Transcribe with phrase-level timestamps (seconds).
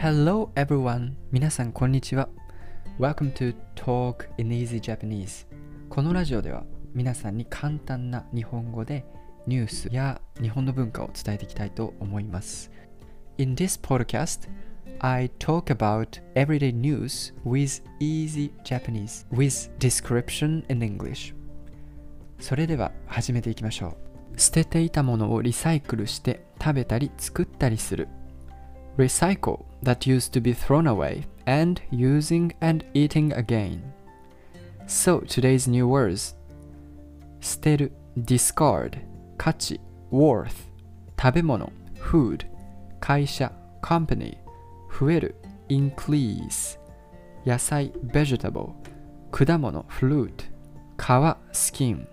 [0.00, 1.14] Hello everyone!
[1.32, 2.28] 皆さんこんにちは。
[3.00, 5.44] Welcome to Talk in Easy Japanese.
[5.90, 6.62] このラジオでは
[6.94, 9.04] 皆さんに簡単な日本語で
[9.48, 12.70] ニュースや日本の文化を伝えていきたいと思います。
[13.38, 14.48] In this podcast,
[15.00, 21.34] I talk about everyday news with easy Japanese with description in English.
[22.38, 23.96] それでは始めていきましょ
[24.36, 24.40] う。
[24.40, 28.06] 捨てていたものをリサイクルして食べたり作ったりする。
[28.96, 33.81] Recycle that used to be thrown away and using and eating again.
[34.87, 36.35] So today's new words
[37.41, 38.99] 捨てる discard
[39.37, 39.79] 価値
[40.11, 40.69] worth
[41.19, 42.45] 食べ物 food
[42.99, 43.51] 会社
[43.81, 44.37] company
[44.89, 45.35] 増える
[45.69, 46.77] increase
[47.45, 48.73] 野菜 vegetable
[49.31, 50.31] 果物 fruit
[50.97, 52.05] 皮 skin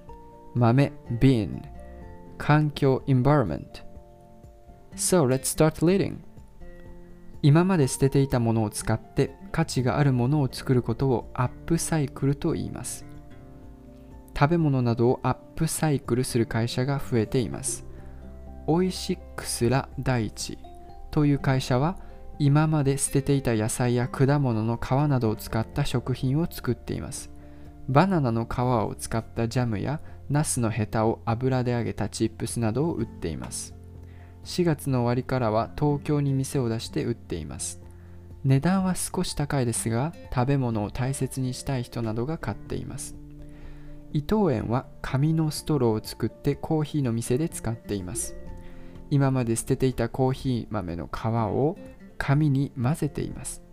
[0.54, 1.62] 豆 bean
[2.38, 3.82] 環境 environment
[4.96, 6.18] So let's start leading
[7.45, 13.05] 今まで捨てていたものを使って価値があるものを作ることをアップサイクルと言います。
[14.35, 17.85] 食べ物などをアップサイクルする会社が増えています。
[18.65, 20.57] オイシックスラ大地
[21.11, 21.99] という会社は
[22.39, 27.29] 今まで捨てていた野菜や果物の皮などを使った食品を作っています。
[27.87, 30.01] バナナの皮を使ったジャムや
[30.31, 33.75] ナスのヘタを油で揚げたチップスなどを売っています。
[34.45, 37.81] 4月の終わりからは東京に店を出して売っています。
[38.43, 43.15] 値段は少し高いですが食べ物を大切にしたい人などが買っています。
[44.13, 48.35] 伊藤園は紙のストローを作ってコーヒーの店で使っています。
[49.09, 51.77] 今まで捨てていたコーヒー豆の皮を
[52.17, 53.63] 紙に混ぜています。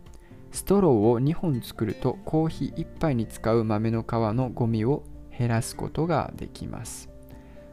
[0.52, 5.04] ストローを2本作るとコーヒー1杯に使う豆の皮のゴミを
[5.38, 7.11] 減らすことができます。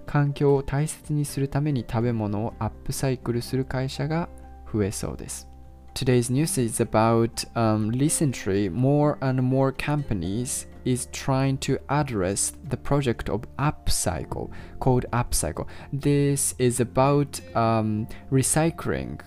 [0.09, 4.29] 環境を大切にするために食べ物をアップサイクルする会社が
[4.73, 5.49] 増えそうです。
[5.95, 13.31] Today's news is about um, recently more and more companies is trying to address the project
[13.31, 15.67] of upcycle called upcycle.
[15.93, 19.21] This is about um, recycling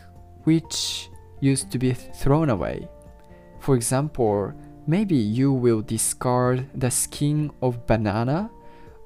[0.44, 1.10] which
[1.40, 2.88] used to be thrown away.
[3.60, 4.54] For example,
[4.88, 8.50] maybe you will discard the skin of banana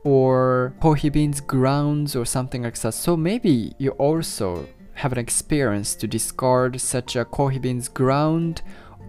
[0.06, 2.94] or coffee grounds or something like that.
[2.94, 7.26] So maybe you also have an experience to discard such a
[7.60, 8.62] beans ground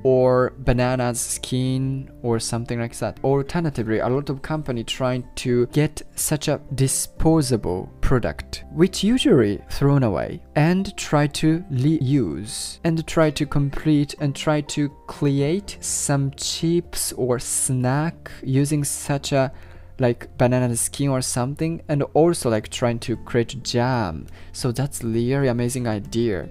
[0.04, 3.20] or banana's skin or something like that.
[3.22, 9.60] Or Alternatively, a lot of company trying to get such a disposable product which usually
[9.70, 16.32] thrown away and try to reuse and try to complete and try to create some
[16.32, 19.52] chips or snack using such a
[19.99, 25.49] like banana skin or something and also like trying to create jam so that's really
[25.49, 26.49] amazing idea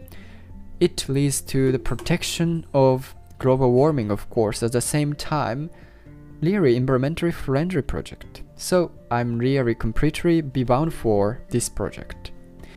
[0.79, 5.69] it leads to the protection of global warming of course at the same time
[6.41, 12.31] really environmentally friendly project so i'm really completely be bound for this project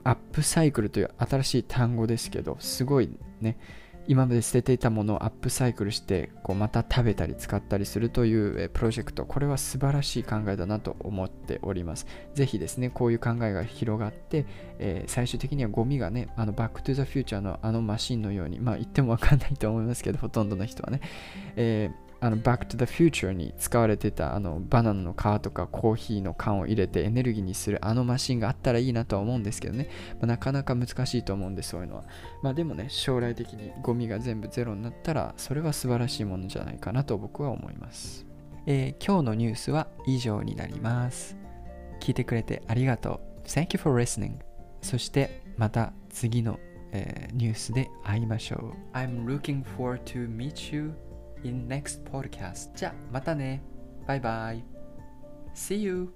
[0.04, 3.09] アップサイクルという新しい単語ですけどすごい
[3.41, 3.56] ね
[4.09, 9.24] 今まで捨てていたものをアップサイクルしてこうまた食べたり使ったりするというプロジェクト。
[9.24, 12.08] これは素晴らしい考えだなと思っております。
[12.34, 14.47] ぜひですねこういう考えが広がって、
[14.80, 21.02] えー、最終的にはゴミがねあのバックトゥザフューチャーのあのマシンのようにまあ言ってもわかんないと思いますけどほとんどの人はね、
[21.56, 32.03] えーあの、バックトゥザフューチャーに使われてたあのバナナの皮とかコーヒーの缶を入れてエネルギーにするあのマシンがあったらいいなとは思うんですけどね、まあ、なかなか難しいと思うんでそういうのは。
[32.44, 38.25] まあでもね、将来的にゴミが全部ゼロになったらそれは素晴らしいものじゃないかなと僕は思います。
[38.66, 41.38] えー、今日のニュースは以上になります。
[42.00, 43.47] 聞いてくれてありがとう。
[43.47, 44.34] Thank you for listening.
[44.81, 46.59] そしてまた次の、
[46.91, 48.97] えー、ニュースで会いましょう。
[48.97, 50.94] I'm looking forward to meet you
[51.44, 52.73] in next podcast.
[52.75, 53.61] じゃあまたね。
[54.07, 54.63] バイバイ。
[55.53, 56.13] See you!